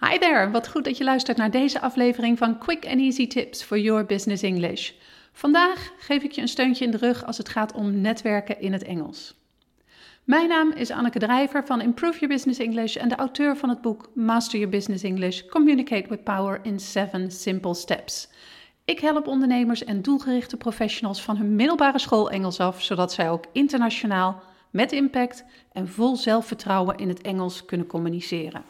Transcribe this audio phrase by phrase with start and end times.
[0.00, 3.62] Hi there, wat goed dat je luistert naar deze aflevering van Quick and Easy Tips
[3.62, 4.92] for Your Business English.
[5.32, 8.72] Vandaag geef ik je een steuntje in de rug als het gaat om netwerken in
[8.72, 9.34] het Engels.
[10.24, 13.80] Mijn naam is Anneke Drijver van Improve Your Business English en de auteur van het
[13.80, 18.28] boek Master Your Business English: Communicate with Power in 7 Simple Steps.
[18.84, 23.44] Ik help ondernemers en doelgerichte professionals van hun middelbare school Engels af, zodat zij ook
[23.52, 28.62] internationaal met impact en vol zelfvertrouwen in het Engels kunnen communiceren.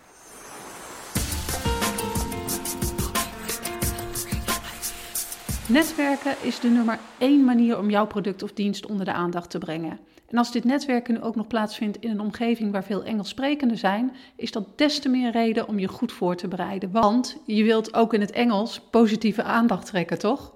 [5.69, 9.59] Netwerken is de nummer één manier om jouw product of dienst onder de aandacht te
[9.59, 9.99] brengen.
[10.29, 13.79] En als dit netwerken nu ook nog plaatsvindt in een omgeving waar veel Engels sprekenden
[13.79, 16.91] zijn, is dat des te meer reden om je goed voor te bereiden.
[16.91, 20.53] Want je wilt ook in het Engels positieve aandacht trekken, toch?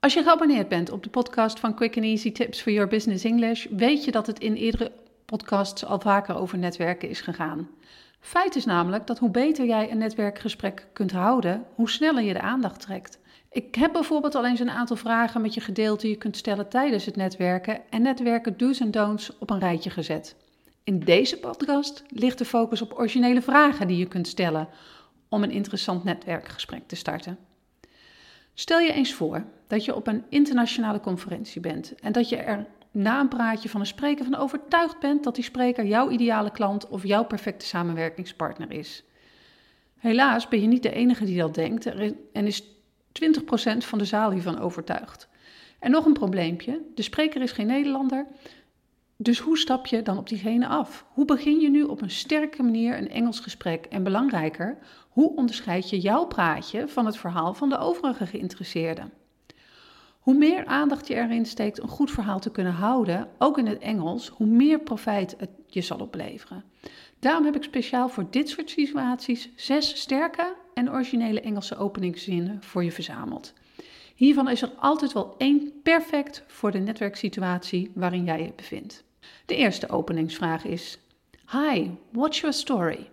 [0.00, 3.24] Als je geabonneerd bent op de podcast van Quick and Easy Tips for Your Business
[3.24, 4.92] English, weet je dat het in eerdere
[5.24, 7.68] podcasts al vaker over netwerken is gegaan.
[8.20, 12.40] Feit is namelijk dat hoe beter jij een netwerkgesprek kunt houden, hoe sneller je de
[12.40, 13.18] aandacht trekt.
[13.56, 16.68] Ik heb bijvoorbeeld al eens een aantal vragen met je gedeeld die je kunt stellen
[16.68, 20.36] tijdens het netwerken en netwerken do's en don'ts op een rijtje gezet.
[20.84, 24.68] In deze podcast ligt de focus op originele vragen die je kunt stellen
[25.28, 27.38] om een interessant netwerkgesprek te starten.
[28.54, 32.66] Stel je eens voor dat je op een internationale conferentie bent en dat je er
[32.90, 36.88] na een praatje van een spreker van overtuigd bent dat die spreker jouw ideale klant
[36.88, 39.04] of jouw perfecte samenwerkingspartner is.
[39.96, 41.86] Helaas ben je niet de enige die dat denkt
[42.32, 42.75] en is
[43.24, 45.28] 20% van de zaal hiervan overtuigd.
[45.78, 48.26] En nog een probleempje: de spreker is geen Nederlander.
[49.16, 51.06] Dus hoe stap je dan op diegene af?
[51.08, 53.84] Hoe begin je nu op een sterke manier een Engels gesprek?
[53.84, 54.78] En belangrijker,
[55.08, 59.12] hoe onderscheid je jouw praatje van het verhaal van de overige geïnteresseerden?
[60.18, 63.78] Hoe meer aandacht je erin steekt een goed verhaal te kunnen houden, ook in het
[63.78, 66.64] Engels, hoe meer profijt het je zal opleveren.
[67.18, 72.84] Daarom heb ik speciaal voor dit soort situaties zes sterke en originele Engelse openingszinnen voor
[72.84, 73.52] je verzameld.
[74.14, 79.04] Hiervan is er altijd wel één perfect voor de netwerksituatie waarin jij je bevindt.
[79.46, 80.98] De eerste openingsvraag is:
[81.50, 83.10] Hi, what's your story?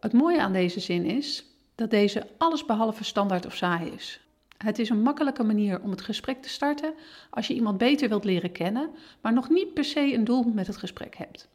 [0.00, 1.44] Het mooie aan deze zin is
[1.74, 4.20] dat deze allesbehalve standaard of saai is.
[4.56, 6.94] Het is een makkelijke manier om het gesprek te starten
[7.30, 8.90] als je iemand beter wilt leren kennen,
[9.20, 11.48] maar nog niet per se een doel met het gesprek hebt.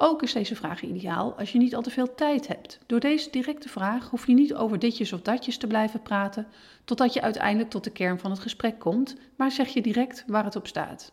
[0.00, 2.78] Ook is deze vraag ideaal als je niet al te veel tijd hebt.
[2.86, 6.46] Door deze directe vraag hoef je niet over ditjes of datjes te blijven praten,
[6.84, 10.44] totdat je uiteindelijk tot de kern van het gesprek komt, maar zeg je direct waar
[10.44, 11.12] het op staat.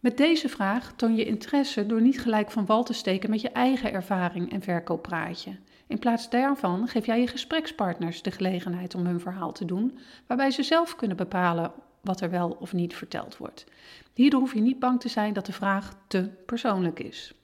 [0.00, 3.50] Met deze vraag toon je interesse door niet gelijk van wal te steken met je
[3.50, 5.56] eigen ervaring en verkooppraatje.
[5.86, 10.50] In plaats daarvan geef jij je gesprekspartners de gelegenheid om hun verhaal te doen, waarbij
[10.50, 13.66] ze zelf kunnen bepalen wat er wel of niet verteld wordt.
[14.14, 17.34] Hierdoor hoef je niet bang te zijn dat de vraag te persoonlijk is.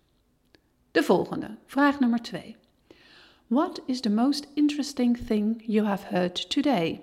[0.98, 2.56] De volgende, vraag nummer 2.
[3.46, 7.00] What is the most interesting thing you have heard today?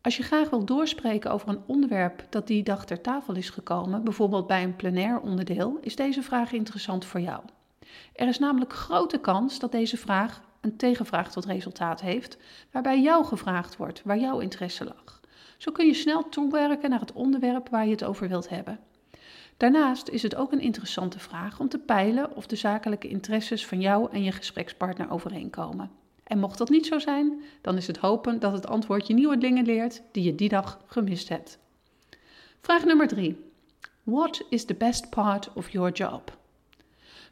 [0.00, 4.04] Als je graag wilt doorspreken over een onderwerp dat die dag ter tafel is gekomen,
[4.04, 7.42] bijvoorbeeld bij een plenair onderdeel, is deze vraag interessant voor jou.
[8.12, 12.38] Er is namelijk grote kans dat deze vraag een tegenvraag tot resultaat heeft,
[12.72, 15.20] waarbij jou gevraagd wordt waar jouw interesse lag.
[15.58, 18.80] Zo kun je snel toewerken naar het onderwerp waar je het over wilt hebben.
[19.58, 23.80] Daarnaast is het ook een interessante vraag om te peilen of de zakelijke interesses van
[23.80, 25.90] jou en je gesprekspartner overeenkomen.
[26.24, 29.38] En mocht dat niet zo zijn, dan is het hopen dat het antwoord je nieuwe
[29.38, 31.58] dingen leert die je die dag gemist hebt.
[32.60, 33.50] Vraag nummer 3.
[34.02, 36.38] What is the best part of your job?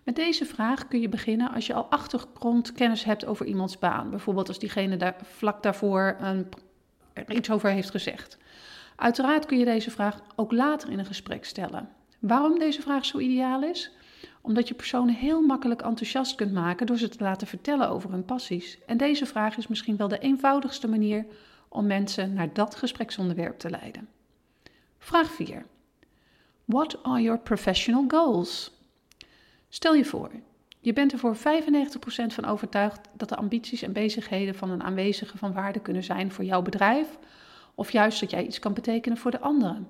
[0.03, 4.11] Met deze vraag kun je beginnen als je al achtergrondkennis hebt over iemands baan.
[4.11, 6.49] Bijvoorbeeld als diegene daar vlak daarvoor een,
[7.29, 8.39] iets over heeft gezegd.
[8.97, 11.89] Uiteraard kun je deze vraag ook later in een gesprek stellen.
[12.27, 13.91] Waarom deze vraag zo ideaal is?
[14.41, 18.25] Omdat je personen heel makkelijk enthousiast kunt maken door ze te laten vertellen over hun
[18.25, 18.79] passies.
[18.87, 21.27] En deze vraag is misschien wel de eenvoudigste manier
[21.69, 24.09] om mensen naar dat gespreksonderwerp te leiden.
[24.99, 25.67] Vraag 4.
[26.65, 28.73] What are your professional goals?
[29.69, 30.31] Stel je voor,
[30.81, 31.39] je bent er voor 95%
[32.27, 36.45] van overtuigd dat de ambities en bezigheden van een aanwezige van waarde kunnen zijn voor
[36.45, 37.19] jouw bedrijf,
[37.75, 39.89] of juist dat jij iets kan betekenen voor de anderen.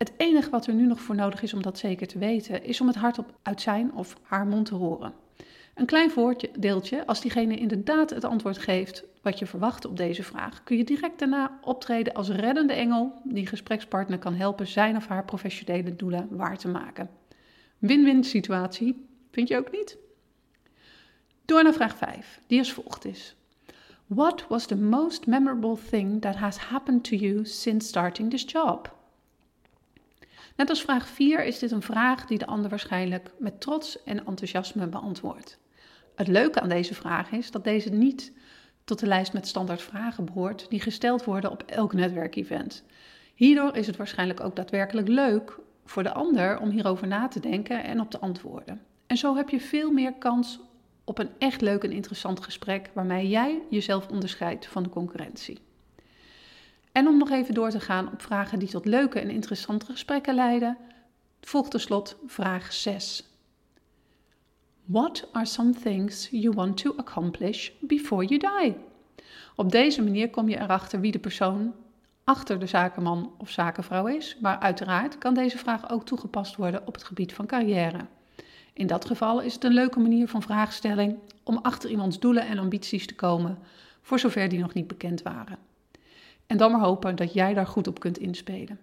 [0.00, 2.80] Het enige wat er nu nog voor nodig is om dat zeker te weten, is
[2.80, 5.12] om het hardop uit zijn of haar mond te horen.
[5.74, 10.62] Een klein voordeeltje, als diegene inderdaad het antwoord geeft wat je verwacht op deze vraag,
[10.62, 15.24] kun je direct daarna optreden als reddende engel die gesprekspartner kan helpen zijn of haar
[15.24, 17.10] professionele doelen waar te maken.
[17.78, 19.98] Win-win situatie, vind je ook niet?
[21.44, 23.36] Door naar vraag 5, die als volgt is.
[24.06, 28.98] What was the most memorable thing that has happened to you since starting this job?
[30.56, 34.26] Net als vraag 4 is dit een vraag die de ander waarschijnlijk met trots en
[34.26, 35.58] enthousiasme beantwoordt.
[36.14, 38.32] Het leuke aan deze vraag is dat deze niet
[38.84, 42.84] tot de lijst met standaard vragen behoort die gesteld worden op elk netwerkevent.
[43.34, 47.84] Hierdoor is het waarschijnlijk ook daadwerkelijk leuk voor de ander om hierover na te denken
[47.84, 48.80] en op te antwoorden.
[49.06, 50.60] En zo heb je veel meer kans
[51.04, 55.58] op een echt leuk en interessant gesprek waarmee jij jezelf onderscheidt van de concurrentie.
[56.92, 60.34] En om nog even door te gaan op vragen die tot leuke en interessante gesprekken
[60.34, 60.76] leiden,
[61.40, 63.24] volgt tenslotte vraag 6.
[64.84, 68.76] What are some things you want to accomplish before you die?
[69.56, 71.74] Op deze manier kom je erachter wie de persoon
[72.24, 76.94] achter de zakenman of zakenvrouw is, maar uiteraard kan deze vraag ook toegepast worden op
[76.94, 78.06] het gebied van carrière.
[78.72, 82.58] In dat geval is het een leuke manier van vraagstelling om achter iemands doelen en
[82.58, 83.58] ambities te komen,
[84.02, 85.69] voor zover die nog niet bekend waren.
[86.50, 88.78] En dan maar hopen dat jij daar goed op kunt inspelen.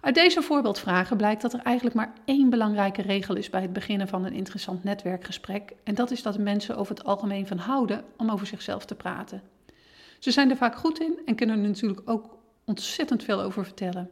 [0.00, 4.08] Uit deze voorbeeldvragen blijkt dat er eigenlijk maar één belangrijke regel is bij het beginnen
[4.08, 5.72] van een interessant netwerkgesprek.
[5.84, 9.42] En dat is dat mensen over het algemeen van houden om over zichzelf te praten.
[10.18, 14.10] Ze zijn er vaak goed in en kunnen er natuurlijk ook ontzettend veel over vertellen.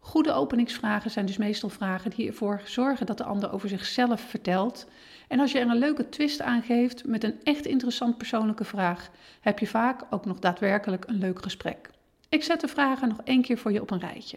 [0.00, 4.86] Goede openingsvragen zijn dus meestal vragen die ervoor zorgen dat de ander over zichzelf vertelt.
[5.28, 9.10] En als je er een leuke twist aan geeft met een echt interessant persoonlijke vraag,
[9.40, 11.90] heb je vaak ook nog daadwerkelijk een leuk gesprek.
[12.28, 14.36] Ik zet de vragen nog één keer voor je op een rijtje.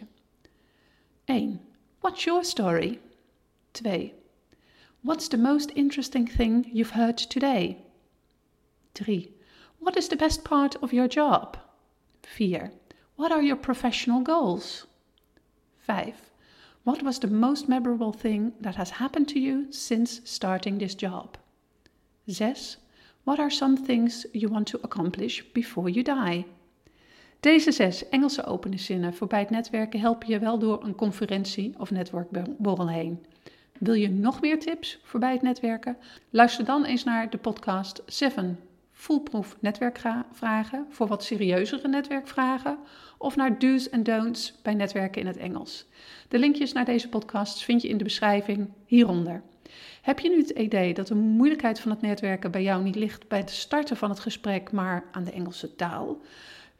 [1.24, 1.60] 1.
[1.98, 3.00] What's your story?
[3.70, 4.14] 2.
[5.00, 7.76] What's the most interesting thing you've heard today?
[8.92, 9.36] 3.
[9.78, 11.56] What is the best part of your job?
[12.20, 12.70] 4.
[13.14, 14.86] What are your professional goals?
[15.84, 16.32] 5.
[16.82, 21.36] What was the most memorable thing that has happened to you since starting this job?
[22.26, 22.78] 6.
[23.24, 26.46] What are some things you want to accomplish before you die?
[27.40, 31.90] Deze zes Engelse openingszinnen voor bij het netwerken helpen je wel door een conferentie of
[31.90, 33.26] netwerkborrel heen.
[33.78, 35.96] Wil je nog meer tips voor bij het netwerken?
[36.30, 38.58] Luister dan eens naar de podcast 7
[39.04, 42.78] Foolproof netwerkvragen voor wat serieuzere netwerkvragen
[43.18, 45.86] of naar do's en don'ts bij netwerken in het Engels.
[46.28, 49.42] De linkjes naar deze podcasts vind je in de beschrijving hieronder.
[50.02, 53.28] Heb je nu het idee dat de moeilijkheid van het netwerken bij jou niet ligt
[53.28, 56.20] bij het starten van het gesprek, maar aan de Engelse taal?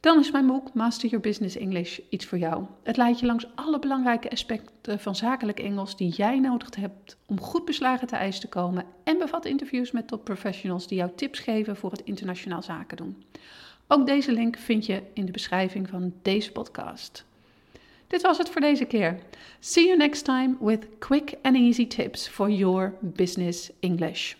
[0.05, 2.65] Dan is mijn boek Master Your Business English iets voor jou.
[2.83, 7.39] Het leidt je langs alle belangrijke aspecten van zakelijk Engels die jij nodig hebt om
[7.39, 11.39] goed beslagen te ijs te komen en bevat interviews met top professionals die jou tips
[11.39, 13.23] geven voor het internationaal zaken doen.
[13.87, 17.25] Ook deze link vind je in de beschrijving van deze podcast.
[18.07, 19.19] Dit was het voor deze keer.
[19.59, 24.33] See you next time with quick and easy tips for your business English.